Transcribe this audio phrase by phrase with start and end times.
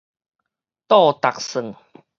[0.87, 1.75] 倒踏算